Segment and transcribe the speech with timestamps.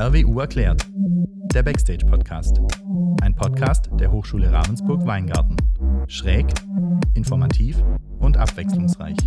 [0.00, 0.86] RWU erklärt.
[1.52, 2.58] Der Backstage Podcast.
[3.20, 5.58] Ein Podcast der Hochschule Ravensburg-Weingarten.
[6.08, 6.46] Schräg,
[7.12, 7.76] informativ
[8.18, 9.18] und abwechslungsreich.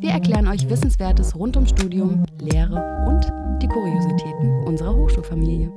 [0.00, 3.24] Wir erklären euch Wissenswertes rund ums Studium, Lehre und
[3.62, 5.72] die Kuriositäten unserer Hochschulfamilie.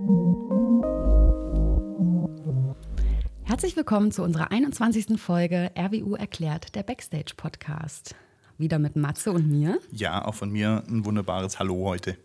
[3.43, 5.17] Herzlich willkommen zu unserer 21.
[5.17, 8.15] Folge RWU erklärt, der Backstage Podcast.
[8.57, 9.79] Wieder mit Matze und mir.
[9.93, 12.17] Ja, auch von mir ein wunderbares Hallo heute.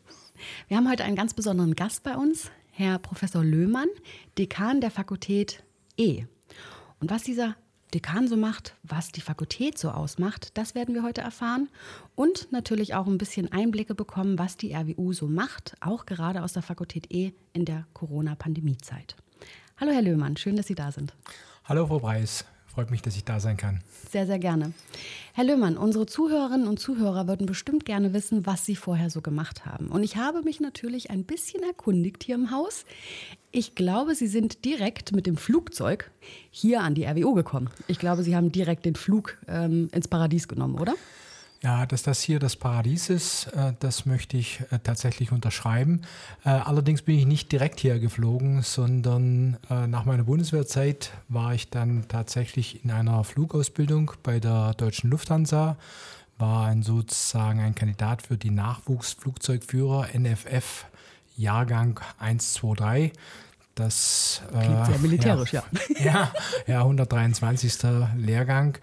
[0.68, 3.88] Wir haben heute einen ganz besonderen Gast bei uns, Herr Professor Löhmann,
[4.38, 5.62] Dekan der Fakultät
[5.96, 6.24] E.
[7.00, 7.56] Und was dieser
[7.94, 11.68] Dekan so macht, was die Fakultät so ausmacht, das werden wir heute erfahren.
[12.14, 16.52] Und natürlich auch ein bisschen Einblicke bekommen, was die RWU so macht, auch gerade aus
[16.52, 19.16] der Fakultät E in der Corona-Pandemiezeit.
[19.78, 21.14] Hallo Herr Löhmann, schön, dass Sie da sind.
[21.64, 22.44] Hallo Frau Preis,
[22.76, 23.80] freut mich, dass ich da sein kann.
[24.10, 24.74] Sehr, sehr gerne.
[25.32, 29.64] Herr Löhmann, unsere Zuhörerinnen und Zuhörer würden bestimmt gerne wissen, was Sie vorher so gemacht
[29.64, 29.86] haben.
[29.86, 32.84] Und ich habe mich natürlich ein bisschen erkundigt hier im Haus.
[33.50, 36.10] Ich glaube, Sie sind direkt mit dem Flugzeug
[36.50, 37.70] hier an die RWO gekommen.
[37.88, 40.92] Ich glaube, Sie haben direkt den Flug ähm, ins Paradies genommen, oder?
[41.62, 46.02] Ja, dass das hier das Paradies ist, äh, das möchte ich äh, tatsächlich unterschreiben.
[46.44, 52.06] Äh, allerdings bin ich nicht direkt hier geflogen, sondern nach meiner Bundeswehrzeit war ich dann
[52.08, 55.76] tatsächlich in einer Flugausbildung bei der Deutschen Lufthansa,
[56.38, 60.86] war ein, sozusagen ein Kandidat für die Nachwuchsflugzeugführer NFF
[61.36, 63.12] Jahrgang 123.
[63.74, 65.64] Das klingt sehr militärisch, ja.
[65.98, 66.32] Ja, ja,
[66.66, 67.78] ja 123.
[68.16, 68.78] Lehrgang.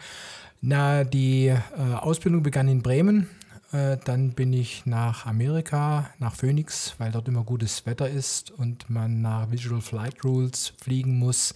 [0.66, 3.28] Na, die äh, Ausbildung begann in Bremen.
[3.74, 8.90] Äh, dann bin ich nach Amerika, nach Phoenix, weil dort immer gutes Wetter ist und
[8.90, 11.54] man nach Visual Flight Rules fliegen muss.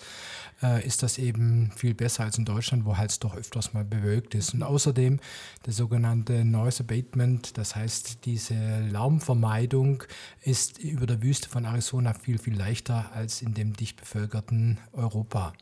[0.61, 4.35] Äh, ist das eben viel besser als in Deutschland, wo halt doch öfters mal bewölkt
[4.35, 4.53] ist.
[4.53, 5.21] Und außerdem
[5.65, 8.55] der sogenannte Noise Abatement, das heißt diese
[8.91, 10.03] Lärmvermeidung,
[10.41, 15.53] ist über der Wüste von Arizona viel, viel leichter als in dem dicht bevölkerten Europa.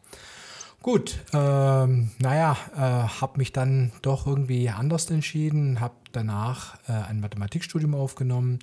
[0.85, 2.79] Gut, ähm, naja, äh,
[3.19, 8.59] habe mich dann doch irgendwie anders entschieden, habe danach äh, ein Mathematikstudium aufgenommen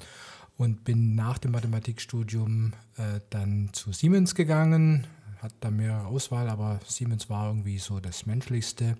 [0.56, 5.08] und bin nach dem Mathematikstudium äh, dann zu Siemens gegangen.
[5.40, 8.96] Hat da mehrere Auswahl, aber Siemens war irgendwie so das Menschlichste.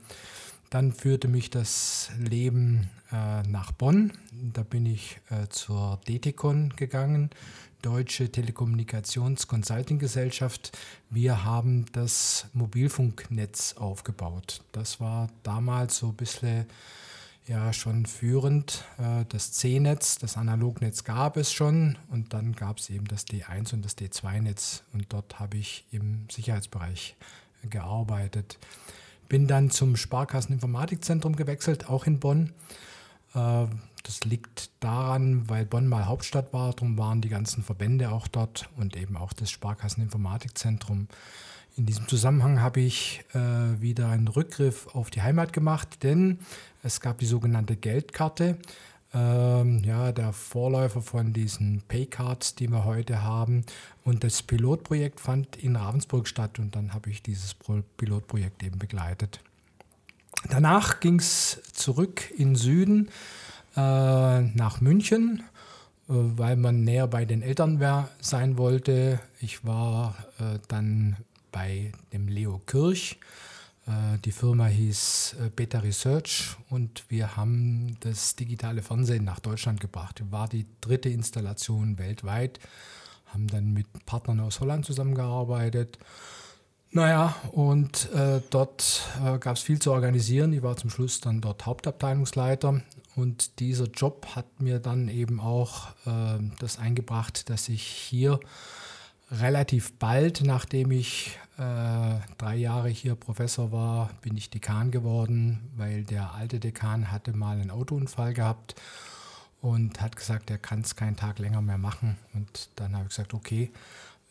[0.71, 4.15] Dann führte mich das Leben äh, nach Bonn.
[4.33, 7.31] Da bin ich äh, zur DTCon gegangen,
[7.83, 10.71] Deutsche Telekommunikations Consulting Gesellschaft.
[11.11, 14.63] Wir haben das Mobilfunknetz aufgebaut.
[14.71, 16.67] Das war damals so ein bisschen
[17.49, 18.85] ja schon führend.
[18.99, 23.75] Äh, das C-Netz, das Analognetz gab es schon und dann gab es eben das D1
[23.75, 27.17] und das D2-Netz und dort habe ich im Sicherheitsbereich
[27.69, 28.59] gearbeitet.
[29.29, 32.53] Bin dann zum Sparkasseninformatikzentrum gewechselt, auch in Bonn.
[34.03, 38.69] Das liegt daran, weil Bonn mal Hauptstadt war, darum waren die ganzen Verbände auch dort
[38.77, 41.09] und eben auch das Sparkasseninformatikzentrum.
[41.77, 43.39] In diesem Zusammenhang habe ich äh,
[43.81, 46.41] wieder einen Rückgriff auf die Heimat gemacht, denn
[46.83, 48.59] es gab die sogenannte Geldkarte.
[49.15, 53.65] Ähm, ja, der Vorläufer von diesen Paycards, die wir heute haben.
[54.05, 57.55] Und das Pilotprojekt fand in Ravensburg statt und dann habe ich dieses
[57.97, 59.41] Pilotprojekt eben begleitet.
[60.49, 63.11] Danach ging es zurück in Süden
[63.81, 65.43] nach München,
[66.09, 69.21] äh, weil man näher bei den Eltern wär, sein wollte.
[69.41, 71.17] Ich war äh, dann
[71.51, 73.19] bei dem Leo Kirch.
[73.87, 79.81] Äh, die Firma hieß äh, Beta Research und wir haben das digitale Fernsehen nach Deutschland
[79.81, 80.23] gebracht.
[80.31, 82.61] War die dritte Installation weltweit,
[83.27, 85.99] haben dann mit Partnern aus Holland zusammengearbeitet
[86.95, 90.53] naja, und äh, dort äh, gab es viel zu organisieren.
[90.53, 92.83] Ich war zum Schluss dann dort Hauptabteilungsleiter
[93.15, 98.41] und dieser Job hat mir dann eben auch äh, das eingebracht, dass ich hier
[99.31, 106.05] relativ bald, nachdem ich äh, drei Jahre hier Professor war, bin ich Dekan geworden, weil
[106.05, 108.75] der alte Dekan hatte mal einen Autounfall gehabt
[109.61, 112.17] und hat gesagt, er kann es keinen Tag länger mehr machen.
[112.35, 113.71] Und dann habe ich gesagt, okay,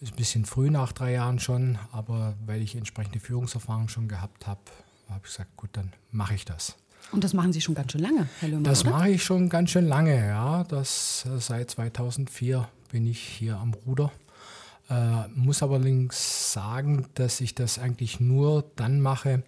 [0.02, 4.48] ist ein bisschen früh nach drei Jahren schon, aber weil ich entsprechende Führungserfahrung schon gehabt
[4.48, 4.62] habe,
[5.10, 6.76] habe ich gesagt, gut, dann mache ich das.
[7.12, 9.72] Und das machen Sie schon ganz schön lange, Herr Löhmann, Das mache ich schon ganz
[9.72, 10.64] schön lange, ja.
[10.64, 14.12] Das, äh, seit 2004 bin ich hier am Ruder.
[14.90, 19.44] Äh, muss allerdings sagen, dass ich das eigentlich nur dann mache,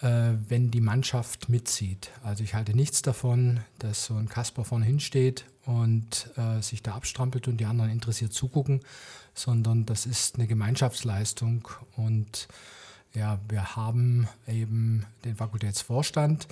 [0.00, 2.10] äh, wenn die Mannschaft mitzieht.
[2.22, 6.94] Also ich halte nichts davon, dass so ein Kasper vorne hinsteht und äh, sich da
[6.94, 8.80] abstrampelt und die anderen interessiert zugucken,
[9.34, 12.48] sondern das ist eine Gemeinschaftsleistung und
[13.14, 16.46] ja, wir haben eben den Fakultätsvorstand,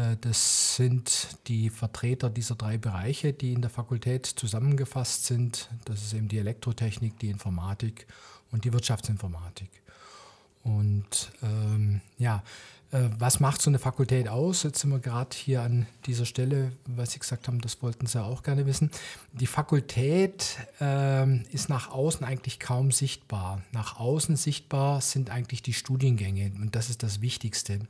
[0.00, 5.68] Äh, das sind die Vertreter dieser drei Bereiche, die in der Fakultät zusammengefasst sind.
[5.84, 8.06] Das ist eben die Elektrotechnik, die Informatik
[8.50, 9.70] und die Wirtschaftsinformatik.
[10.62, 12.42] Und ähm, ja,
[12.92, 14.64] was macht so eine Fakultät aus?
[14.64, 18.20] Jetzt sind wir gerade hier an dieser Stelle, was Sie gesagt haben, das wollten Sie
[18.20, 18.90] auch gerne wissen.
[19.32, 23.62] Die Fakultät äh, ist nach außen eigentlich kaum sichtbar.
[23.70, 27.80] Nach außen sichtbar sind eigentlich die Studiengänge und das ist das Wichtigste.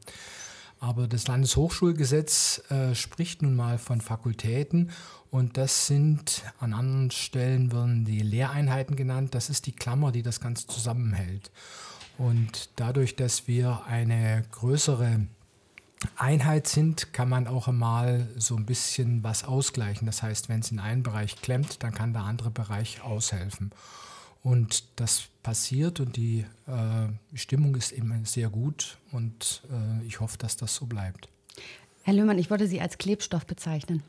[0.81, 4.91] Aber das Landeshochschulgesetz äh, spricht nun mal von Fakultäten
[5.31, 9.35] und das sind an anderen Stellen werden die Lehreinheiten genannt.
[9.35, 11.51] Das ist die Klammer, die das Ganze zusammenhält.
[12.21, 15.27] Und dadurch, dass wir eine größere
[16.17, 20.05] Einheit sind, kann man auch einmal so ein bisschen was ausgleichen.
[20.05, 23.71] Das heißt, wenn es in einen Bereich klemmt, dann kann der andere Bereich aushelfen.
[24.43, 30.37] Und das passiert und die äh, Stimmung ist eben sehr gut und äh, ich hoffe,
[30.37, 31.29] dass das so bleibt.
[32.03, 34.03] Herr Löhmann, ich würde Sie als Klebstoff bezeichnen.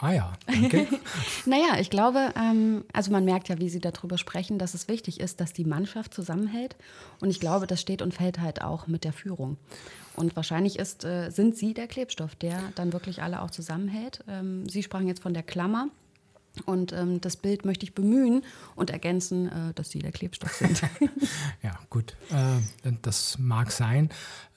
[0.00, 0.86] Ah ja, danke.
[1.46, 5.18] naja, ich glaube, ähm, also man merkt ja, wie Sie darüber sprechen, dass es wichtig
[5.18, 6.76] ist, dass die Mannschaft zusammenhält.
[7.20, 9.56] Und ich glaube, das steht und fällt halt auch mit der Führung.
[10.14, 14.22] Und wahrscheinlich ist, äh, sind Sie der Klebstoff, der dann wirklich alle auch zusammenhält.
[14.28, 15.88] Ähm, Sie sprachen jetzt von der Klammer.
[16.66, 18.44] Und ähm, das Bild möchte ich bemühen
[18.74, 20.82] und ergänzen, äh, dass Sie der Klebstoff sind.
[21.62, 24.10] ja, gut, äh, das mag sein.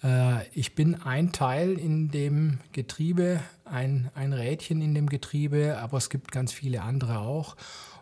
[0.03, 5.97] Äh, ich bin ein Teil in dem Getriebe, ein, ein Rädchen in dem Getriebe, aber
[5.97, 7.55] es gibt ganz viele andere auch.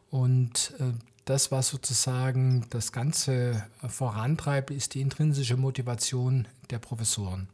[0.10, 0.94] Und äh,
[1.26, 7.48] das, was sozusagen das Ganze vorantreibt, ist die intrinsische Motivation der Professoren.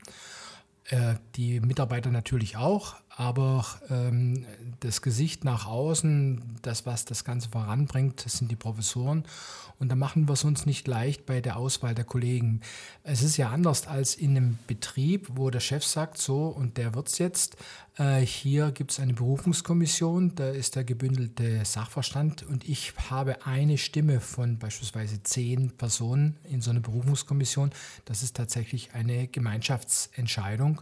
[0.85, 4.45] Äh, die Mitarbeiter natürlich auch, aber ähm,
[4.81, 9.23] das Gesicht nach außen, das, was das Ganze voranbringt, das sind die Professoren.
[9.77, 12.61] Und da machen wir es uns nicht leicht bei der Auswahl der Kollegen.
[13.03, 16.95] Es ist ja anders als in einem Betrieb, wo der Chef sagt, so und der
[16.95, 17.57] wird es jetzt.
[17.97, 23.77] Äh, hier gibt es eine Berufungskommission, da ist der gebündelte Sachverstand und ich habe eine
[23.77, 27.71] Stimme von beispielsweise zehn Personen in so einer Berufungskommission.
[28.05, 30.81] Das ist tatsächlich eine Gemeinschaftsentscheidung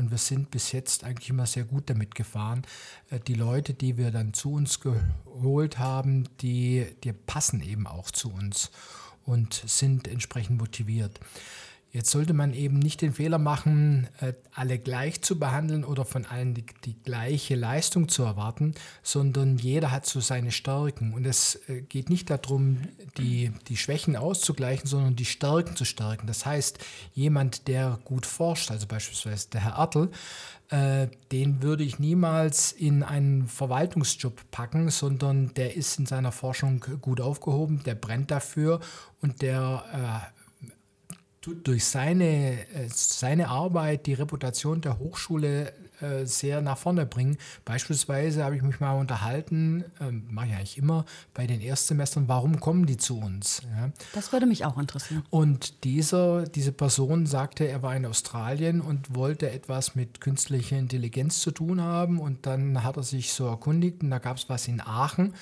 [0.00, 2.62] und wir sind bis jetzt eigentlich immer sehr gut damit gefahren.
[3.10, 8.10] Äh, die Leute, die wir dann zu uns geholt haben, die, die passen eben auch
[8.10, 8.70] zu uns
[9.26, 11.20] und sind entsprechend motiviert.
[11.92, 16.24] Jetzt sollte man eben nicht den Fehler machen, äh, alle gleich zu behandeln oder von
[16.24, 21.12] allen die, die, gleiche Leistung zu erwarten, sondern jeder hat so seine Stärken.
[21.14, 22.78] Und es äh, geht nicht darum,
[23.18, 26.28] die, die Schwächen auszugleichen, sondern die Stärken zu stärken.
[26.28, 26.78] Das heißt,
[27.12, 30.10] jemand, der gut forscht, also beispielsweise der Herr Ertl,
[30.68, 36.84] äh, den würde ich niemals in einen Verwaltungsjob packen, sondern der ist in seiner Forschung
[37.00, 38.78] gut aufgehoben, der brennt dafür
[39.20, 40.30] und der
[41.40, 47.38] durch seine, äh, seine Arbeit die Reputation der Hochschule äh, sehr nach vorne bringen.
[47.64, 52.60] Beispielsweise habe ich mich mal unterhalten, ähm, mache ich eigentlich immer, bei den Erstsemestern, warum
[52.60, 53.62] kommen die zu uns?
[53.74, 53.90] Ja.
[54.12, 55.24] Das würde mich auch interessieren.
[55.30, 61.40] Und dieser, diese Person sagte, er war in Australien und wollte etwas mit künstlicher Intelligenz
[61.40, 62.18] zu tun haben.
[62.18, 65.34] Und dann hat er sich so erkundigt und da gab es was in Aachen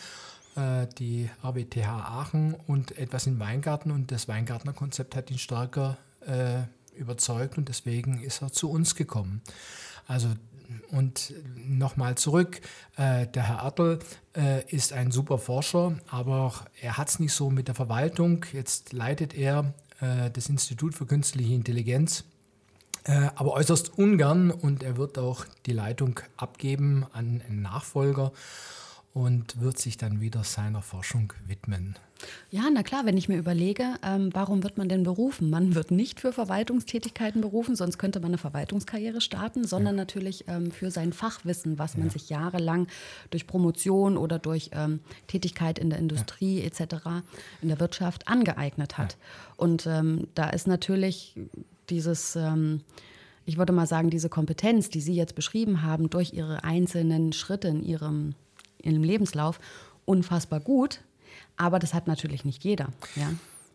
[0.99, 6.63] die RWTH Aachen und etwas in Weingarten und das Weingartner Konzept hat ihn stärker äh,
[6.99, 9.43] überzeugt und deswegen ist er zu uns gekommen.
[10.07, 10.29] Also
[10.91, 11.33] und
[11.67, 12.61] nochmal zurück,
[12.97, 13.99] äh, der Herr Ertl
[14.37, 18.45] äh, ist ein super Forscher, aber er hat es nicht so mit der Verwaltung.
[18.53, 22.25] Jetzt leitet er äh, das Institut für künstliche Intelligenz,
[23.05, 28.33] äh, aber äußerst ungern und er wird auch die Leitung abgeben an einen Nachfolger
[29.19, 31.97] und wird sich dann wieder seiner Forschung widmen.
[32.51, 35.51] Ja, na klar, wenn ich mir überlege, ähm, warum wird man denn berufen?
[35.51, 40.03] Man wird nicht für Verwaltungstätigkeiten berufen, sonst könnte man eine Verwaltungskarriere starten, sondern ja.
[40.03, 42.13] natürlich ähm, für sein Fachwissen, was man ja.
[42.13, 42.87] sich jahrelang
[43.31, 46.67] durch Promotion oder durch ähm, Tätigkeit in der Industrie ja.
[46.67, 47.09] etc.,
[47.61, 49.17] in der Wirtschaft angeeignet hat.
[49.57, 51.35] Und ähm, da ist natürlich
[51.89, 52.83] dieses ähm,
[53.47, 57.69] ich würde mal sagen, diese Kompetenz, die Sie jetzt beschrieben haben, durch Ihre einzelnen Schritte
[57.69, 58.35] in Ihrem
[58.83, 59.61] im Lebenslauf
[60.05, 61.01] unfassbar gut,
[61.57, 62.89] aber das hat natürlich nicht jeder.
[63.17, 63.31] Ja?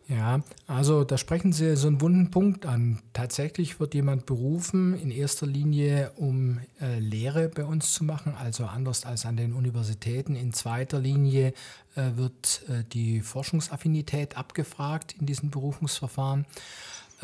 [0.06, 2.98] Ja, also da sprechen Sie so einen wunden Punkt an.
[3.14, 8.66] Tatsächlich wird jemand berufen, in erster Linie, um äh, Lehre bei uns zu machen, also
[8.66, 10.36] anders als an den Universitäten.
[10.36, 11.54] In zweiter Linie
[11.96, 16.44] äh, wird äh, die Forschungsaffinität abgefragt in diesen Berufungsverfahren.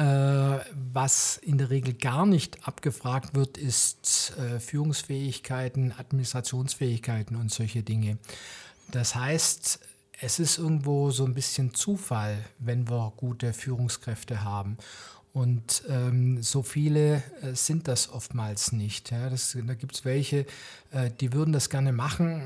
[0.01, 0.65] Äh,
[0.95, 8.17] was in der Regel gar nicht abgefragt wird, ist äh, Führungsfähigkeiten, Administrationsfähigkeiten und solche Dinge.
[8.93, 9.79] Das heißt,
[10.23, 14.79] es ist irgendwo so ein bisschen Zufall, wenn wir gute Führungskräfte haben.
[15.33, 19.13] Und ähm, so viele äh, sind das oftmals nicht.
[19.13, 19.31] Ja.
[19.31, 20.45] Das, da gibt es welche,
[20.91, 22.43] äh, die würden das gerne machen,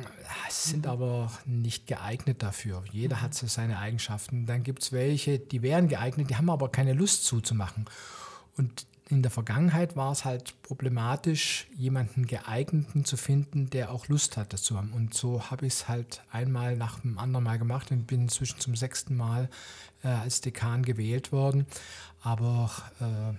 [0.51, 2.85] sind aber nicht geeignet dafür.
[2.93, 4.45] Jeder hat so seine Eigenschaften.
[4.45, 7.87] Dann gibt es welche, die wären geeignet, die haben aber keine Lust zuzumachen.
[8.59, 14.37] Und in der Vergangenheit war es halt problematisch, jemanden geeigneten zu finden, der auch Lust
[14.37, 14.93] hat, das zu haben.
[14.93, 18.59] Und so habe ich es halt einmal nach dem anderen Mal gemacht und bin inzwischen
[18.61, 19.49] zum sechsten Mal
[20.03, 21.67] äh, als Dekan gewählt worden.
[22.23, 23.35] Aber äh,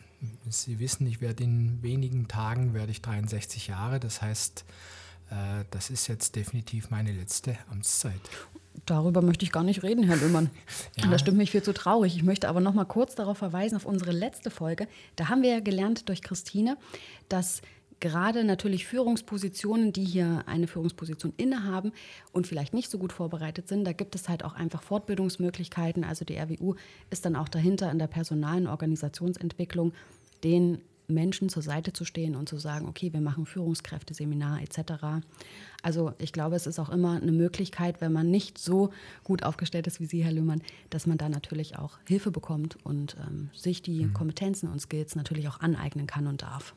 [0.50, 4.00] Sie wissen, ich werde in wenigen Tagen werde ich 63 Jahre.
[4.00, 4.65] Das heißt,
[5.72, 8.22] das ist jetzt definitiv meine letzte Amtszeit.
[8.86, 10.50] Darüber möchte ich gar nicht reden, Herr Lümmern.
[10.98, 11.10] Ja.
[11.10, 12.15] Das stimmt mich viel zu traurig.
[12.15, 14.88] Ich möchte aber noch mal kurz darauf verweisen, auf unsere letzte Folge.
[15.17, 16.77] Da haben wir ja gelernt durch Christine,
[17.27, 17.62] dass
[18.00, 21.91] gerade natürlich Führungspositionen, die hier eine Führungsposition innehaben
[22.32, 26.03] und vielleicht nicht so gut vorbereitet sind, da gibt es halt auch einfach Fortbildungsmöglichkeiten.
[26.03, 26.75] Also die RWU
[27.10, 29.94] ist dann auch dahinter in der personalen Organisationsentwicklung,
[30.44, 35.24] den Menschen zur Seite zu stehen und zu sagen, okay, wir machen Führungskräfteseminar etc.
[35.81, 38.91] Also ich glaube, es ist auch immer eine Möglichkeit, wenn man nicht so
[39.24, 43.15] gut aufgestellt ist wie Sie, Herr Lühmann, dass man da natürlich auch Hilfe bekommt und
[43.27, 44.13] ähm, sich die mhm.
[44.13, 46.74] Kompetenzen und Skills natürlich auch aneignen kann und darf.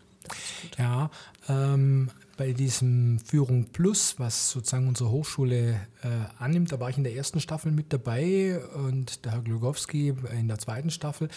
[0.79, 1.11] Ja,
[1.49, 6.09] ähm, bei diesem Führung Plus, was sozusagen unsere Hochschule äh,
[6.39, 10.47] annimmt, da war ich in der ersten Staffel mit dabei und der Herr Glugowski in
[10.47, 11.29] der zweiten Staffel.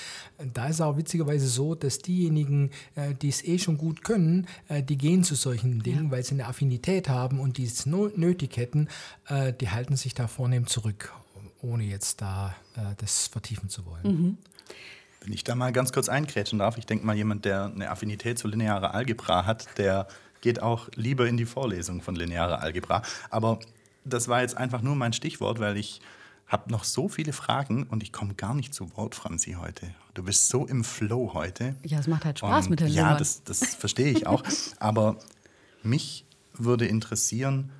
[0.54, 4.48] Da ist es auch witzigerweise so, dass diejenigen, äh, die es eh schon gut können,
[4.68, 6.12] äh, die gehen zu solchen Dingen, ja.
[6.12, 8.88] weil sie eine Affinität haben und die es nötig hätten,
[9.28, 11.12] äh, die halten sich da vornehm zurück,
[11.62, 14.04] ohne jetzt da äh, das vertiefen zu wollen.
[14.04, 14.38] Mhm.
[15.22, 18.40] Wenn ich da mal ganz kurz einkrätschen darf, ich denke mal, jemand, der eine Affinität
[18.40, 20.08] zu linearer Algebra hat, der
[20.42, 23.04] geht auch lieber in die Vorlesung von linearer Algebra.
[23.30, 23.60] Aber
[24.04, 26.02] das war jetzt einfach nur mein Stichwort, weil ich
[26.48, 29.94] habe noch so viele Fragen und ich komme gar nicht zu Wort, Franzi, heute.
[30.16, 31.76] Du bist so im Flow heute.
[31.86, 34.44] Ja, es macht halt Spaß und mit der Ja, das, das verstehe ich auch.
[34.80, 35.18] Aber
[35.84, 37.72] mich würde interessieren,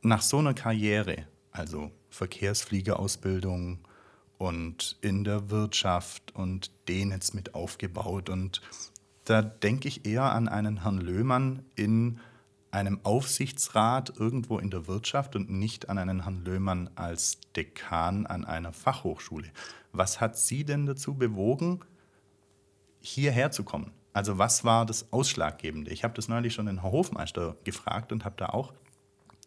[0.00, 3.80] nach so einer Karriere, also Verkehrsfliegerausbildung
[4.38, 8.60] und in der Wirtschaft und den jetzt mit aufgebaut und
[9.24, 12.20] da denke ich eher an einen Herrn Löhmann in
[12.70, 18.44] einem Aufsichtsrat irgendwo in der Wirtschaft und nicht an einen Herrn Löhmann als Dekan an
[18.44, 19.50] einer Fachhochschule.
[19.92, 21.80] Was hat Sie denn dazu bewogen,
[23.00, 23.92] hierher zu kommen?
[24.12, 25.90] Also was war das Ausschlaggebende?
[25.90, 28.72] Ich habe das neulich schon den Herrn Hofmeister gefragt und habe da auch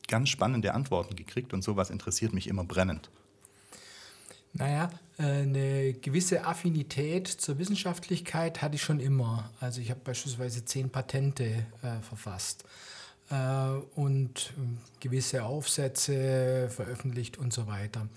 [0.08, 3.10] ganz spannende Antworten gekriegt und sowas interessiert mich immer brennend.
[4.53, 9.50] Naja, äh, eine gewisse Affinität zur Wissenschaftlichkeit hatte ich schon immer.
[9.60, 12.63] Also ich habe beispielsweise zehn Patente äh, verfasst
[13.29, 13.36] äh,
[13.96, 18.08] und äh, gewisse Aufsätze veröffentlicht und so weiter.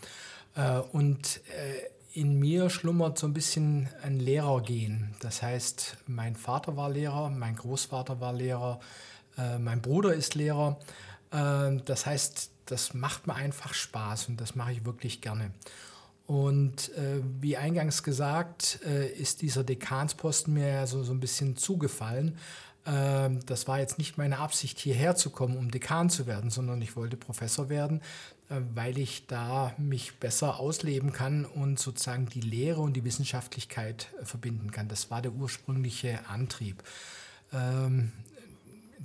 [0.54, 5.14] Äh, und äh, in mir schlummert so ein bisschen ein Lehrergehen.
[5.20, 8.80] Das heißt, mein Vater war Lehrer, mein Großvater war Lehrer,
[9.58, 10.78] mein Bruder ist Lehrer.
[11.30, 15.52] das heißt, das macht mir einfach Spaß und das mache ich wirklich gerne.
[16.26, 22.38] Und äh, wie eingangs gesagt, äh, ist dieser Dekansposten mir ja so, ein bisschen zugefallen.
[22.84, 26.80] Äh, das war jetzt nicht meine Absicht, hierher zu kommen, um Dekan zu werden, sondern
[26.80, 28.00] ich wollte Professor werden,
[28.48, 34.08] äh, weil ich da mich besser ausleben kann und sozusagen die Lehre und die Wissenschaftlichkeit
[34.20, 34.88] äh, verbinden kann.
[34.88, 36.82] Das war der ursprüngliche Antrieb.
[37.52, 38.12] Ähm,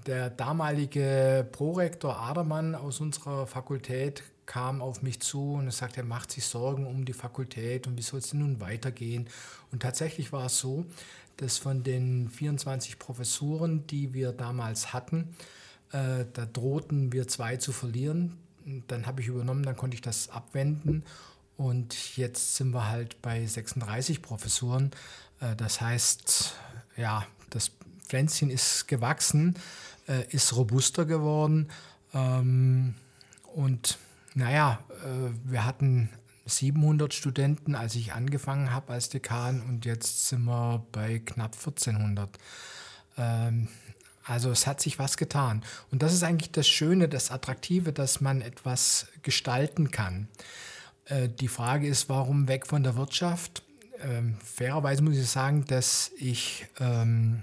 [0.06, 6.32] der damalige Prorektor Adermann aus unserer Fakultät kam auf mich zu und sagte, er macht
[6.32, 9.30] sich Sorgen um die Fakultät und wie soll es denn nun weitergehen.
[9.72, 10.86] Und tatsächlich war es so,
[11.36, 15.36] dass von den 24 Professuren, die wir damals hatten,
[15.92, 18.38] äh, da drohten wir zwei zu verlieren.
[18.88, 21.04] Dann habe ich übernommen, dann konnte ich das abwenden.
[21.58, 24.92] Und jetzt sind wir halt bei 36 Professuren.
[25.42, 26.56] Äh, das heißt,
[26.96, 27.72] ja, das
[28.08, 29.56] Pflänzchen ist gewachsen,
[30.08, 31.70] äh, ist robuster geworden.
[32.14, 32.96] Ähm,
[33.54, 33.98] und
[34.38, 36.10] naja, äh, wir hatten
[36.46, 42.30] 700 Studenten, als ich angefangen habe als Dekan und jetzt sind wir bei knapp 1400.
[43.18, 43.68] Ähm,
[44.24, 45.64] also es hat sich was getan.
[45.92, 50.28] Und das ist eigentlich das Schöne, das Attraktive, dass man etwas gestalten kann.
[51.06, 53.64] Äh, die Frage ist, warum weg von der Wirtschaft?
[54.04, 57.42] Ähm, fairerweise muss ich sagen, dass ich ähm,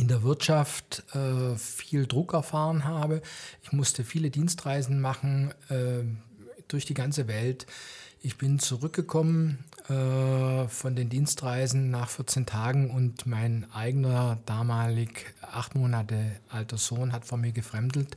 [0.00, 3.20] in der Wirtschaft äh, viel Druck erfahren habe.
[3.62, 6.04] Ich musste viele Dienstreisen machen äh,
[6.68, 7.66] durch die ganze Welt.
[8.22, 15.74] Ich bin zurückgekommen äh, von den Dienstreisen nach 14 Tagen und mein eigener damalig acht
[15.74, 18.16] Monate alter Sohn hat vor mir gefremdelt.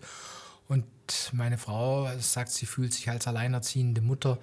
[0.70, 0.86] Und
[1.34, 4.40] meine Frau sagt, sie fühlt sich als alleinerziehende Mutter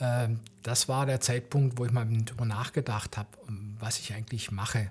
[0.00, 3.28] Ähm, das war der Zeitpunkt, wo ich mal darüber nachgedacht habe,
[3.78, 4.90] was ich eigentlich mache.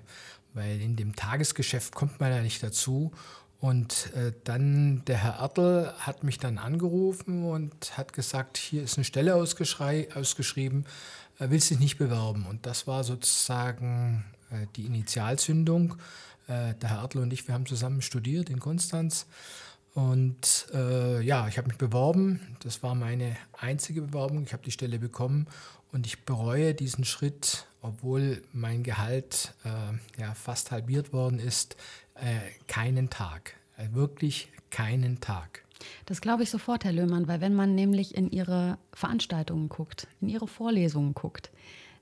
[0.54, 3.12] Weil in dem Tagesgeschäft kommt man ja nicht dazu.
[3.60, 8.98] Und äh, dann der Herr Ertel hat mich dann angerufen und hat gesagt, hier ist
[8.98, 10.84] eine Stelle ausgeschrieben,
[11.38, 12.44] äh, willst dich nicht bewerben.
[12.46, 15.94] Und das war sozusagen äh, die Initialzündung.
[16.48, 19.26] Äh, der Herr Ertel und ich, wir haben zusammen studiert in Konstanz.
[19.94, 22.56] Und äh, ja, ich habe mich beworben.
[22.64, 24.42] Das war meine einzige Bewerbung.
[24.42, 25.46] Ich habe die Stelle bekommen
[25.92, 31.76] und ich bereue diesen Schritt, obwohl mein Gehalt äh, ja, fast halbiert worden ist,
[32.14, 33.54] äh, keinen Tag.
[33.76, 35.64] Äh, wirklich keinen Tag.
[36.06, 40.28] Das glaube ich sofort, Herr Löhmann, weil wenn man nämlich in Ihre Veranstaltungen guckt, in
[40.28, 41.50] Ihre Vorlesungen guckt,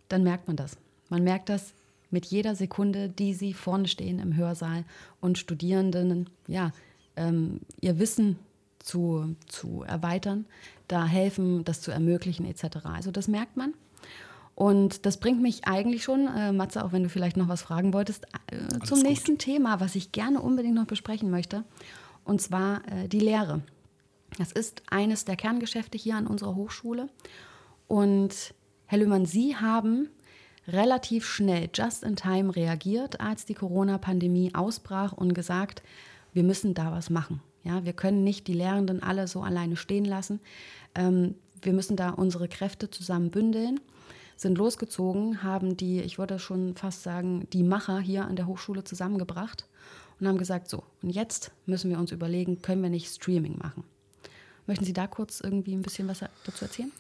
[0.09, 0.77] dann merkt man das.
[1.09, 1.73] Man merkt das
[2.11, 4.85] mit jeder Sekunde, die Sie vorne stehen im Hörsaal
[5.21, 6.73] und Studierenden, ja,
[7.17, 8.39] ähm, ihr Wissen
[8.79, 10.47] zu, zu erweitern,
[10.89, 12.85] da helfen, das zu ermöglichen etc.
[12.85, 13.75] Also das merkt man.
[14.61, 17.95] Und das bringt mich eigentlich schon, äh, Matze, auch wenn du vielleicht noch was fragen
[17.95, 21.65] wolltest, äh, zum nächsten Thema, was ich gerne unbedingt noch besprechen möchte.
[22.25, 23.63] Und zwar äh, die Lehre.
[24.37, 27.09] Das ist eines der Kerngeschäfte hier an unserer Hochschule.
[27.87, 28.53] Und
[28.85, 30.11] Herr Löhmann, Sie haben
[30.69, 35.83] relativ schnell, just in time reagiert, als die Corona-Pandemie ausbrach und gesagt,
[36.35, 37.41] wir müssen da was machen.
[37.65, 40.39] Ja, wir können nicht die Lehrenden alle so alleine stehen lassen.
[40.95, 43.81] Ähm, wir müssen da unsere Kräfte zusammen bündeln,
[44.41, 48.83] sind losgezogen, haben die, ich würde schon fast sagen, die Macher hier an der Hochschule
[48.85, 49.67] zusammengebracht
[50.19, 53.85] und haben gesagt, so, und jetzt müssen wir uns überlegen, können wir nicht Streaming machen.
[54.67, 56.91] Möchten Sie da kurz irgendwie ein bisschen was dazu erzählen?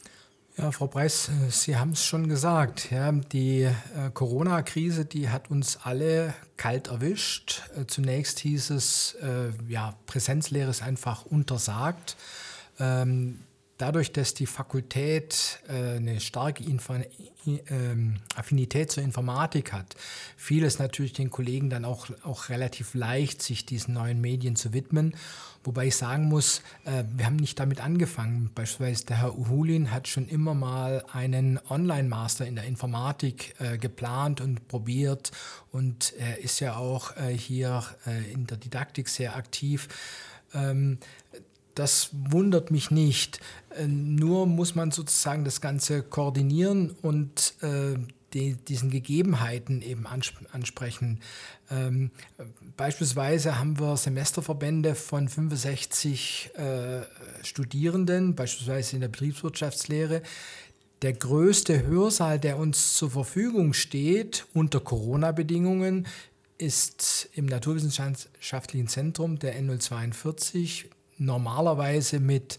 [0.59, 2.91] Ja, Frau Preis, Sie haben es schon gesagt.
[2.91, 3.75] Ja, die äh,
[4.13, 7.63] Corona-Krise, die hat uns alle kalt erwischt.
[7.75, 12.17] Äh, zunächst hieß es, äh, ja, Präsenzlehre ist einfach untersagt.
[12.79, 13.41] Ähm,
[13.81, 16.95] dadurch, dass die Fakultät äh, eine starke Info
[17.47, 19.97] ähm, Affinität zur Informatik hat,
[20.37, 24.73] fiel es natürlich den Kollegen dann auch, auch relativ leicht, sich diesen neuen Medien zu
[24.73, 25.15] widmen.
[25.63, 28.51] Wobei ich sagen muss, äh, wir haben nicht damit angefangen.
[28.55, 34.41] Beispielsweise der Herr Uhulin hat schon immer mal einen Online-Master in der Informatik äh, geplant
[34.41, 35.33] und probiert
[35.73, 39.89] und er ist ja auch äh, hier äh, in der Didaktik sehr aktiv.
[40.55, 40.99] Ähm,
[41.81, 43.41] das wundert mich nicht.
[43.71, 47.97] Äh, nur muss man sozusagen das Ganze koordinieren und äh,
[48.35, 51.21] die, diesen Gegebenheiten eben ansprechen.
[51.71, 52.11] Ähm,
[52.77, 57.01] beispielsweise haben wir Semesterverbände von 65 äh,
[57.43, 60.23] Studierenden, beispielsweise in der Betriebswirtschaftslehre.
[61.01, 66.07] Der größte Hörsaal, der uns zur Verfügung steht unter Corona-Bedingungen,
[66.59, 70.85] ist im Naturwissenschaftlichen Zentrum der N042
[71.21, 72.59] normalerweise mit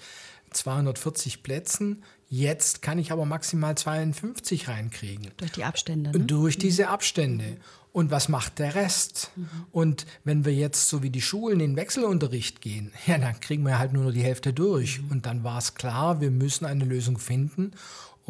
[0.52, 2.04] 240 Plätzen.
[2.28, 5.32] Jetzt kann ich aber maximal 52 reinkriegen.
[5.38, 6.12] Durch die Abstände.
[6.12, 6.20] Ne?
[6.26, 7.58] Durch diese Abstände.
[7.94, 9.32] Und was macht der Rest?
[9.36, 9.50] Mhm.
[9.72, 13.80] Und wenn wir jetzt so wie die Schulen in Wechselunterricht gehen, ja, dann kriegen wir
[13.80, 15.02] halt nur noch die Hälfte durch.
[15.02, 15.12] Mhm.
[15.12, 17.72] Und dann war es klar, wir müssen eine Lösung finden.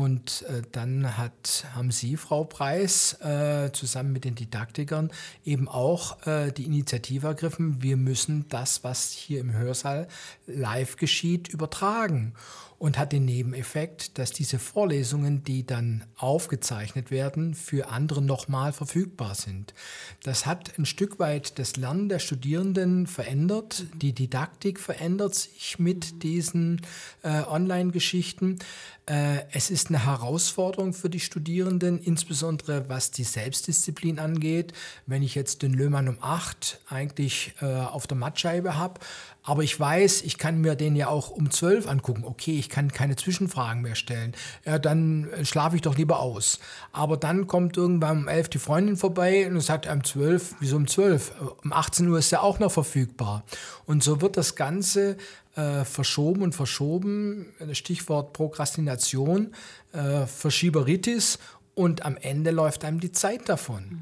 [0.02, 5.12] Und äh, dann hat, haben Sie, Frau Preis, äh, zusammen mit den Didaktikern
[5.46, 10.08] eben auch äh, die Initiative ergriffen, wir müssen das, was hier im Hörsaal
[10.48, 12.34] live geschieht, übertragen
[12.82, 19.36] und hat den Nebeneffekt, dass diese Vorlesungen, die dann aufgezeichnet werden, für andere nochmal verfügbar
[19.36, 19.76] sind.
[20.24, 23.86] Das hat ein Stück weit das Lernen der Studierenden verändert.
[24.02, 26.82] Die Didaktik verändert sich mit diesen
[27.22, 28.58] äh, Online-Geschichten.
[29.06, 34.74] Äh, es ist eine Herausforderung für die Studierenden, insbesondere was die Selbstdisziplin angeht.
[35.06, 39.00] Wenn ich jetzt den Löhmann um acht eigentlich äh, auf der Mattscheibe habe,
[39.44, 42.24] aber ich weiß, ich kann mir den ja auch um zwölf angucken.
[42.26, 44.34] Okay, ich kann keine Zwischenfragen mehr stellen.
[44.66, 46.60] Ja, dann äh, schlafe ich doch lieber aus.
[46.92, 50.88] Aber dann kommt irgendwann um elf die Freundin vorbei und sagt um zwölf, wieso um
[50.88, 51.34] zwölf?
[51.64, 53.44] Um 18 Uhr ist er auch noch verfügbar.
[53.86, 55.18] Und so wird das Ganze
[55.56, 57.48] äh, verschoben und verschoben.
[57.72, 59.56] Stichwort Prokrastination,
[59.94, 61.40] äh, Verschieberitis
[61.74, 63.84] und am Ende läuft einem die Zeit davon.
[63.90, 64.02] Mhm.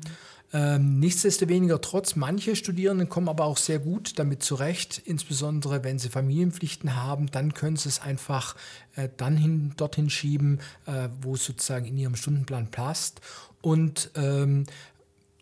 [0.52, 6.10] Ähm, nichtsdestoweniger trotz, manche Studierenden kommen aber auch sehr gut damit zurecht, insbesondere wenn sie
[6.10, 8.56] Familienpflichten haben, dann können sie es einfach
[8.96, 13.22] äh, dann hin, dorthin schieben, äh, wo es sozusagen in ihrem Stundenplan passt.
[13.62, 14.66] Und ähm,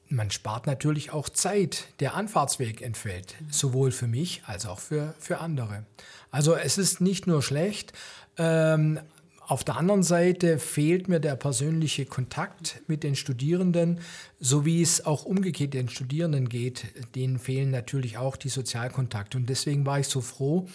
[0.10, 1.88] man spart natürlich auch Zeit.
[2.00, 5.84] Der Anfahrtsweg entfällt, sowohl für mich als auch für, für andere.
[6.32, 7.93] Also es ist nicht nur schlecht,
[8.38, 9.00] ähm,
[9.47, 14.01] auf der anderen Seite fehlt mir der persönliche Kontakt mit den Studierenden,
[14.41, 16.86] so wie es auch umgekehrt den Studierenden geht.
[17.15, 19.38] Denen fehlen natürlich auch die Sozialkontakte.
[19.38, 20.67] Und deswegen war ich so froh,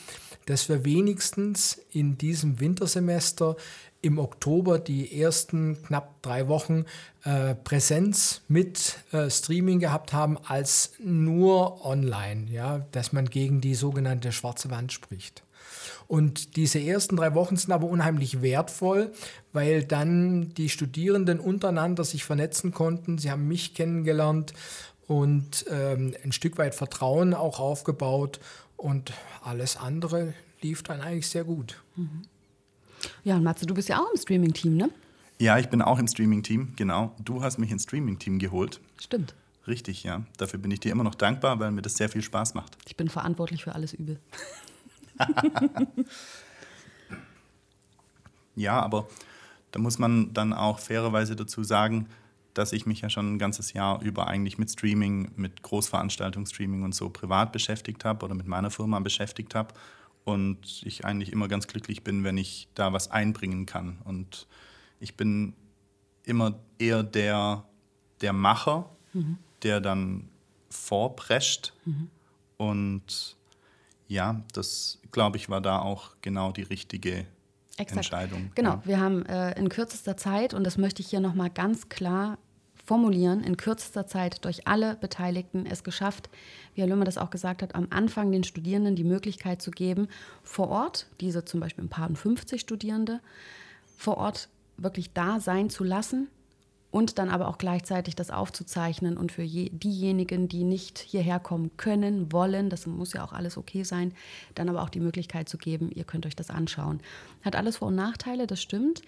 [0.46, 3.56] dass wir wenigstens in diesem Wintersemester
[4.00, 6.86] im Oktober die ersten knapp drei Wochen
[7.24, 13.74] äh, Präsenz mit äh, Streaming gehabt haben als nur online, ja, dass man gegen die
[13.74, 15.42] sogenannte schwarze Wand spricht.
[16.08, 19.12] Und diese ersten drei Wochen sind aber unheimlich wertvoll,
[19.52, 23.18] weil dann die Studierenden untereinander sich vernetzen konnten.
[23.18, 24.52] Sie haben mich kennengelernt
[25.06, 28.40] und ähm, ein Stück weit Vertrauen auch aufgebaut
[28.76, 31.82] und alles andere lief dann eigentlich sehr gut.
[31.96, 32.22] Mhm.
[33.24, 34.90] Ja, und Matze, du bist ja auch im Streaming-Team, ne?
[35.38, 37.16] Ja, ich bin auch im Streaming-Team, genau.
[37.24, 38.80] Du hast mich ins Streaming-Team geholt.
[39.00, 39.34] Stimmt.
[39.66, 40.22] Richtig, ja.
[40.36, 42.76] Dafür bin ich dir immer noch dankbar, weil mir das sehr viel Spaß macht.
[42.86, 44.20] Ich bin verantwortlich für alles Übel.
[48.56, 49.08] ja, aber
[49.70, 52.08] da muss man dann auch fairerweise dazu sagen,
[52.54, 56.94] dass ich mich ja schon ein ganzes Jahr über eigentlich mit Streaming, mit Großveranstaltungsstreaming und
[56.94, 59.74] so privat beschäftigt habe oder mit meiner Firma beschäftigt habe
[60.24, 63.98] und ich eigentlich immer ganz glücklich bin, wenn ich da was einbringen kann.
[64.04, 64.46] Und
[65.00, 65.54] ich bin
[66.24, 67.64] immer eher der,
[68.20, 69.38] der Macher, mhm.
[69.62, 70.28] der dann
[70.70, 71.72] vorprescht.
[71.84, 72.10] Mhm.
[72.56, 73.36] Und
[74.12, 77.26] ja, das glaube ich war da auch genau die richtige
[77.76, 77.96] Exakt.
[77.96, 78.50] Entscheidung.
[78.54, 78.82] Genau, ja.
[78.84, 82.38] wir haben äh, in kürzester Zeit, und das möchte ich hier nochmal ganz klar
[82.84, 86.28] formulieren, in kürzester Zeit durch alle Beteiligten es geschafft,
[86.74, 90.08] wie Herr Löhmer das auch gesagt hat, am Anfang den Studierenden die Möglichkeit zu geben,
[90.42, 93.20] vor Ort, diese zum Beispiel ein paar 50 Studierende,
[93.96, 96.28] vor Ort wirklich da sein zu lassen,
[96.92, 101.70] und dann aber auch gleichzeitig das aufzuzeichnen und für je, diejenigen, die nicht hierher kommen
[101.78, 104.12] können, wollen, das muss ja auch alles okay sein,
[104.54, 107.00] dann aber auch die Möglichkeit zu geben, ihr könnt euch das anschauen.
[107.42, 109.00] Hat alles Vor- und Nachteile, das stimmt.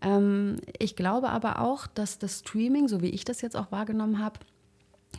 [0.00, 4.20] Ähm, ich glaube aber auch, dass das Streaming, so wie ich das jetzt auch wahrgenommen
[4.20, 4.38] habe,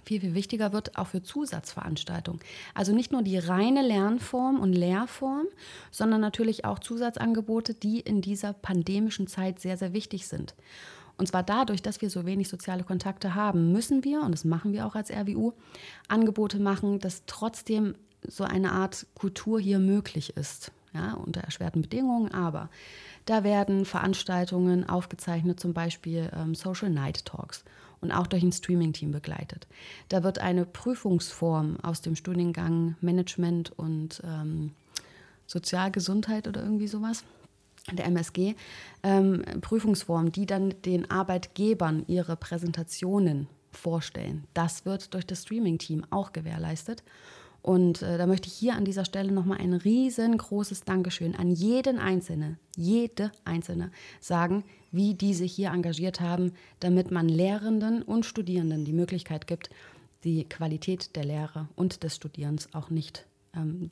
[0.06, 2.40] viel, viel wichtiger wird, auch für Zusatzveranstaltungen.
[2.74, 5.46] Also nicht nur die reine Lernform und Lehrform,
[5.92, 10.56] sondern natürlich auch Zusatzangebote, die in dieser pandemischen Zeit sehr, sehr wichtig sind.
[11.18, 14.74] Und zwar dadurch, dass wir so wenig soziale Kontakte haben, müssen wir, und das machen
[14.74, 15.54] wir auch als RWU,
[16.08, 17.96] Angebote machen, dass trotzdem
[18.28, 20.72] so eine Art Kultur hier möglich ist.
[20.94, 22.70] Ja, unter erschwerten Bedingungen, aber
[23.26, 27.64] da werden Veranstaltungen aufgezeichnet, zum Beispiel ähm, Social Night Talks
[28.00, 29.66] und auch durch ein Streaming-Team begleitet.
[30.10, 34.74] Da wird eine Prüfungsform aus dem Studiengang Management und ähm,
[35.48, 37.24] Sozialgesundheit oder irgendwie sowas
[37.92, 38.56] der MSG,
[39.04, 39.44] ähm,
[40.32, 44.46] die dann den Arbeitgebern ihre Präsentationen vorstellen.
[44.54, 47.04] Das wird durch das Streaming-Team auch gewährleistet.
[47.62, 51.98] Und äh, da möchte ich hier an dieser Stelle nochmal ein riesengroßes Dankeschön an jeden
[51.98, 58.84] Einzelne, jede Einzelne sagen, wie die sich hier engagiert haben, damit man Lehrenden und Studierenden
[58.84, 59.70] die Möglichkeit gibt,
[60.26, 63.26] die Qualität der Lehre und des Studierens auch nicht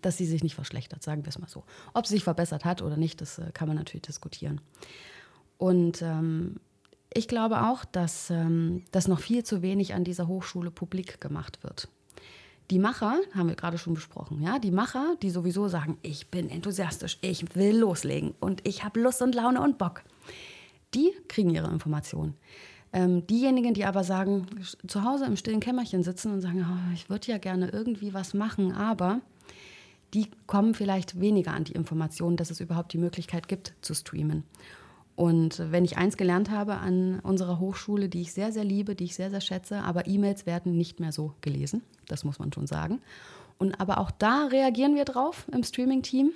[0.02, 1.63] dass sie sich nicht verschlechtert, sagen wir es mal so.
[1.93, 4.62] Ob sie sich verbessert hat oder nicht, das äh, kann man natürlich diskutieren.
[5.58, 6.56] Und ähm,
[7.13, 11.63] ich glaube auch, dass, ähm, dass noch viel zu wenig an dieser Hochschule publik gemacht
[11.63, 11.89] wird.
[12.71, 16.50] Die Macher, haben wir gerade schon besprochen, ja, die Macher, die sowieso sagen, ich bin
[16.50, 20.04] enthusiastisch, ich will loslegen und ich habe Lust und Laune und Bock,
[20.93, 22.36] die kriegen ihre Informationen.
[22.94, 24.48] Ähm, diejenigen, die aber sagen,
[24.88, 28.34] zu Hause im stillen Kämmerchen sitzen und sagen, oh, ich würde ja gerne irgendwie was
[28.34, 29.22] machen, aber
[30.14, 34.44] die kommen vielleicht weniger an die Informationen, dass es überhaupt die Möglichkeit gibt zu streamen.
[35.16, 39.06] Und wenn ich eins gelernt habe an unserer Hochschule, die ich sehr, sehr liebe, die
[39.06, 42.68] ich sehr, sehr schätze, aber E-Mails werden nicht mehr so gelesen, das muss man schon
[42.68, 43.02] sagen.
[43.58, 46.32] Und aber auch da reagieren wir drauf im Streaming-Team.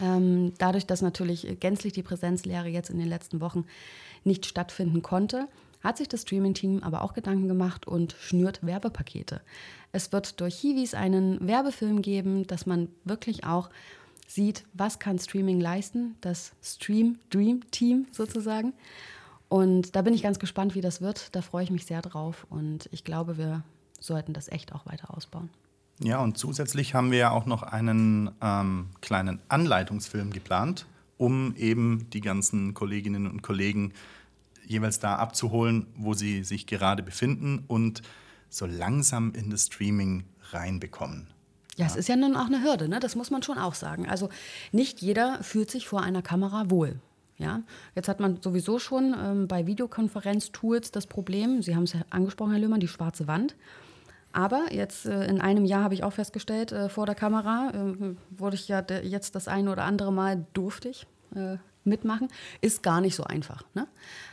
[0.00, 3.64] Ähm, dadurch, dass natürlich gänzlich die Präsenzlehre jetzt in den letzten Wochen
[4.24, 5.48] nicht stattfinden konnte,
[5.82, 9.40] hat sich das Streaming-Team aber auch Gedanken gemacht und schnürt Werbepakete.
[9.92, 13.70] Es wird durch Hiwis einen Werbefilm geben, dass man wirklich auch
[14.26, 18.74] sieht, was kann Streaming leisten, das Stream Dream Team sozusagen.
[19.48, 21.34] Und da bin ich ganz gespannt, wie das wird.
[21.34, 23.64] Da freue ich mich sehr drauf und ich glaube, wir
[23.98, 25.50] sollten das echt auch weiter ausbauen.
[26.02, 30.86] Ja, und zusätzlich haben wir ja auch noch einen ähm, kleinen Anleitungsfilm geplant,
[31.18, 33.92] um eben die ganzen Kolleginnen und Kollegen
[34.66, 38.02] jeweils da abzuholen, wo sie sich gerade befinden und
[38.48, 41.28] so langsam in das Streaming reinbekommen.
[41.76, 42.98] Ja, es ist ja nun auch eine Hürde, ne?
[43.00, 44.08] das muss man schon auch sagen.
[44.08, 44.28] Also
[44.72, 47.00] nicht jeder fühlt sich vor einer Kamera wohl.
[47.38, 47.62] Ja?
[47.94, 52.52] Jetzt hat man sowieso schon ähm, bei Videokonferenztools das Problem, Sie haben es ja angesprochen,
[52.52, 53.54] Herr Löhmann, die schwarze Wand.
[54.32, 58.14] Aber jetzt äh, in einem Jahr habe ich auch festgestellt, äh, vor der Kamera äh,
[58.30, 62.28] wurde ich ja jetzt das eine oder andere Mal durfte ich äh, mitmachen,
[62.60, 63.64] ist gar nicht so einfach.
[63.74, 63.86] Ne?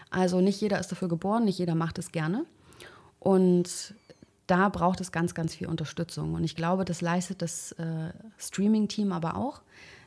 [0.09, 2.45] Also nicht jeder ist dafür geboren, nicht jeder macht es gerne.
[3.19, 3.95] Und
[4.45, 6.33] da braucht es ganz, ganz viel Unterstützung.
[6.33, 9.61] Und ich glaube, das leistet das äh, Streaming-Team aber auch,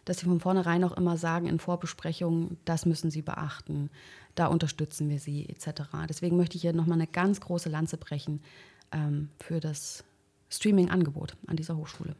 [0.04, 3.90] dass sie von vornherein auch immer sagen in Vorbesprechungen, das müssen sie beachten,
[4.34, 5.82] da unterstützen wir sie etc.
[6.08, 8.40] Deswegen möchte ich hier nochmal eine ganz große Lanze brechen
[8.92, 10.04] ähm, für das
[10.50, 12.14] Streaming-Angebot an dieser Hochschule.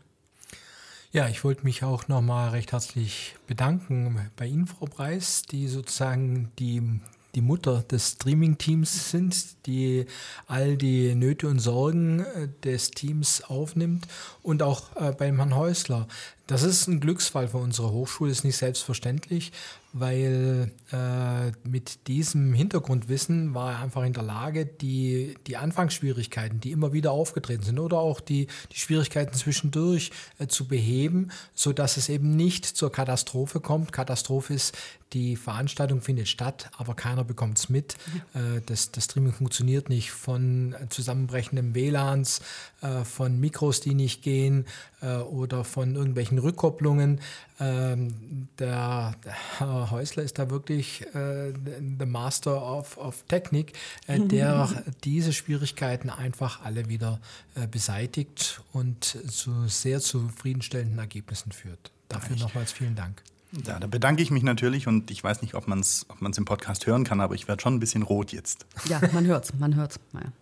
[1.13, 6.53] Ja, ich wollte mich auch nochmal recht herzlich bedanken bei Ihnen, Frau Preis, die sozusagen
[6.59, 7.01] die
[7.35, 10.07] die Mutter des Streaming-Teams sind, die
[10.47, 14.07] all die Nöte und Sorgen äh, des Teams aufnimmt
[14.43, 16.09] und auch äh, beim Herrn Häusler.
[16.51, 19.53] Das ist ein Glücksfall für unsere Hochschule, ist nicht selbstverständlich,
[19.93, 26.73] weil äh, mit diesem Hintergrundwissen war er einfach in der Lage, die, die Anfangsschwierigkeiten, die
[26.73, 30.11] immer wieder aufgetreten sind oder auch die, die Schwierigkeiten zwischendurch
[30.41, 33.93] äh, zu beheben, sodass es eben nicht zur Katastrophe kommt.
[33.93, 34.77] Katastrophe ist,
[35.13, 37.95] die Veranstaltung findet statt, aber keiner bekommt es mit.
[38.35, 42.41] Äh, das, das Streaming funktioniert nicht von zusammenbrechendem WLANs,
[42.81, 47.21] äh, von Mikros, die nicht gehen äh, oder von irgendwelchen Rückkopplungen.
[47.59, 49.15] Ähm, der,
[49.59, 51.53] Herr Häusler ist da wirklich äh,
[51.99, 53.73] the Master of, of Technik,
[54.07, 54.69] äh, der
[55.05, 57.21] diese Schwierigkeiten einfach alle wieder
[57.55, 61.91] äh, beseitigt und zu sehr zufriedenstellenden Ergebnissen führt.
[62.09, 63.23] Dafür nochmals vielen Dank.
[63.67, 66.45] Ja, da bedanke ich mich natürlich und ich weiß nicht, ob man es ob im
[66.45, 68.67] Podcast hören kann, aber ich werde schon ein bisschen rot jetzt.
[68.89, 70.01] Ja, man hört es, man hört es.
[70.13, 70.33] Naja,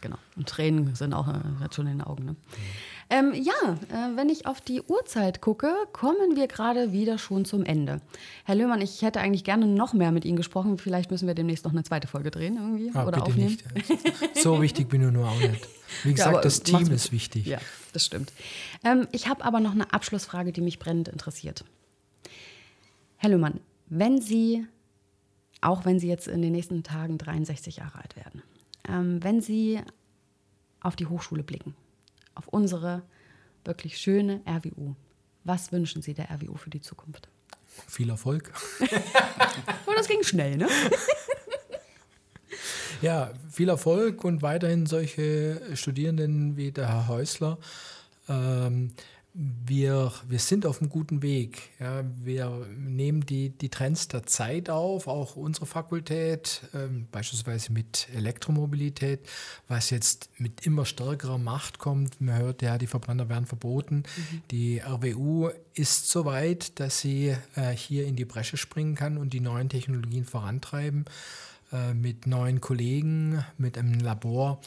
[0.00, 0.16] genau.
[0.36, 1.40] Und Tränen sind auch äh,
[1.74, 2.24] schon in den Augen.
[2.24, 2.36] Ne?
[3.10, 3.52] Ähm, ja,
[3.90, 8.00] äh, wenn ich auf die Uhrzeit gucke, kommen wir gerade wieder schon zum Ende.
[8.44, 10.78] Herr Löhmann, ich hätte eigentlich gerne noch mehr mit Ihnen gesprochen.
[10.78, 13.58] Vielleicht müssen wir demnächst noch eine zweite Folge drehen irgendwie ah, oder aufnehmen.
[13.74, 14.36] Nicht.
[14.36, 15.68] So wichtig bin ich nur auch nicht.
[16.02, 17.46] Wie gesagt, ja, das Team ist wichtig.
[17.46, 17.58] Ja,
[17.92, 18.32] das stimmt.
[18.84, 21.64] Ähm, ich habe aber noch eine Abschlussfrage, die mich brennend interessiert.
[23.16, 24.66] Herr Löhmann, wenn Sie,
[25.60, 28.42] auch wenn Sie jetzt in den nächsten Tagen 63 Jahre alt werden,
[28.88, 29.80] ähm, wenn Sie
[30.80, 31.74] auf die Hochschule blicken,
[32.34, 33.02] auf unsere
[33.64, 34.94] wirklich schöne RWU.
[35.44, 37.28] Was wünschen Sie der RWU für die Zukunft?
[37.66, 38.52] Viel Erfolg.
[39.86, 40.68] oh, das ging schnell, ne?
[43.02, 47.58] ja, viel Erfolg und weiterhin solche Studierenden wie der Herr Häusler.
[48.28, 48.92] Ähm,
[49.36, 51.70] wir, wir sind auf einem guten Weg.
[51.80, 58.06] Ja, wir nehmen die, die Trends der Zeit auf, auch unsere Fakultät, ähm, beispielsweise mit
[58.14, 59.28] Elektromobilität,
[59.66, 62.20] was jetzt mit immer stärkerer Macht kommt.
[62.20, 64.04] Man hört ja, die Verbrenner werden verboten.
[64.16, 64.42] Mhm.
[64.52, 69.32] Die RWU ist so weit, dass sie äh, hier in die Bresche springen kann und
[69.32, 71.06] die neuen Technologien vorantreiben
[71.72, 74.60] äh, mit neuen Kollegen, mit einem Labor.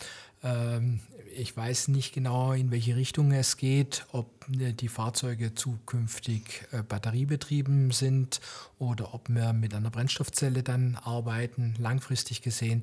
[1.37, 4.27] Ähm, ich weiß nicht genau, in welche Richtung es geht, ob
[4.59, 8.41] äh, die Fahrzeuge zukünftig äh, batteriebetrieben sind
[8.79, 12.81] oder ob wir mit einer Brennstoffzelle dann arbeiten, langfristig gesehen.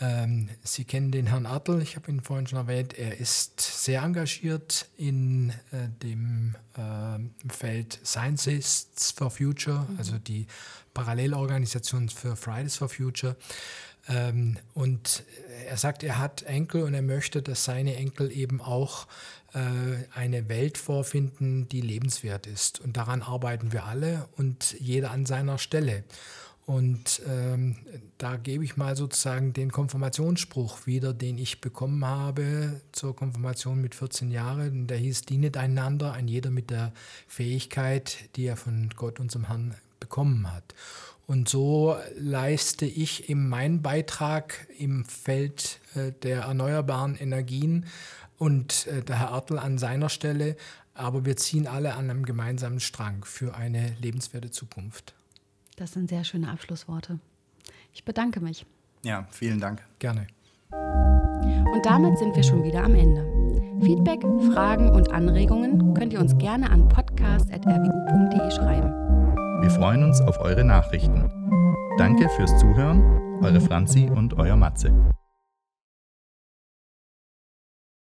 [0.00, 4.02] Ähm, Sie kennen den Herrn Artel, ich habe ihn vorhin schon erwähnt, er ist sehr
[4.02, 6.54] engagiert in äh, dem
[7.48, 9.98] Feld Scientists for Future, mhm.
[9.98, 10.46] also die
[10.92, 13.34] Parallelorganisation für Fridays for Future.
[14.08, 15.24] Ähm, und
[15.68, 19.06] er sagt, er hat Enkel und er möchte, dass seine Enkel eben auch
[19.52, 19.58] äh,
[20.14, 22.80] eine Welt vorfinden, die lebenswert ist.
[22.80, 26.04] Und daran arbeiten wir alle und jeder an seiner Stelle.
[26.66, 27.76] Und ähm,
[28.18, 33.94] da gebe ich mal sozusagen den Konfirmationsspruch wieder, den ich bekommen habe zur Konfirmation mit
[33.94, 34.88] 14 Jahren.
[34.88, 36.92] Der hieß, dienet einander, ein jeder mit der
[37.28, 40.74] Fähigkeit, die er von Gott, unserem Herrn, bekommen hat.
[41.26, 47.86] Und so leiste ich eben meinen Beitrag im Feld äh, der erneuerbaren Energien
[48.38, 50.56] und äh, der Herr Ertl an seiner Stelle.
[50.94, 55.14] Aber wir ziehen alle an einem gemeinsamen Strang für eine lebenswerte Zukunft.
[55.76, 57.18] Das sind sehr schöne Abschlussworte.
[57.92, 58.64] Ich bedanke mich.
[59.02, 59.82] Ja, vielen Dank.
[59.98, 60.26] Gerne.
[60.70, 63.24] Und damit sind wir schon wieder am Ende.
[63.84, 69.05] Feedback, Fragen und Anregungen könnt ihr uns gerne an podcast.rwu.de schreiben.
[69.60, 71.30] Wir freuen uns auf eure Nachrichten.
[71.98, 73.02] Danke fürs Zuhören,
[73.42, 74.92] eure Franzi und euer Matze.